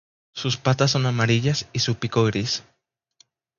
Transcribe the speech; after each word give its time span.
Sus 0.33 0.57
patas 0.57 0.89
son 0.89 1.05
amarillas 1.05 1.69
y 1.73 1.77
su 1.81 1.93
pico 1.93 2.23
gris. 2.23 2.63